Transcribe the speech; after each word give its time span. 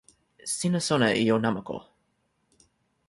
sina 0.57 0.79
sona 0.87 1.07
e 1.13 1.19
ijo 1.23 1.37
namako. 1.43 1.77